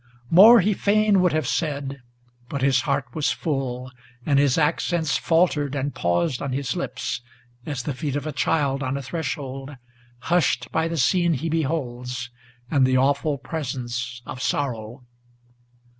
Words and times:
More 0.31 0.61
he 0.61 0.73
fain 0.73 1.21
would 1.21 1.31
have 1.31 1.45
said, 1.47 2.01
but 2.49 2.63
his 2.63 2.81
heart 2.89 3.05
was 3.13 3.29
full, 3.29 3.91
and 4.25 4.39
his 4.39 4.57
accents 4.57 5.15
Faltered 5.15 5.75
and 5.75 5.93
paused 5.93 6.41
on 6.41 6.53
his 6.53 6.75
lips, 6.75 7.21
as 7.67 7.83
the 7.83 7.93
feet 7.93 8.15
of 8.15 8.25
a 8.25 8.31
child 8.31 8.81
on 8.81 8.97
a 8.97 9.03
threshold, 9.03 9.75
Hushed 10.21 10.71
by 10.71 10.87
the 10.87 10.97
scene 10.97 11.33
he 11.33 11.49
beholds, 11.49 12.31
and 12.71 12.83
the 12.87 12.97
awful 12.97 13.37
presence 13.37 14.23
of 14.25 14.41
sorrow. 14.41 15.03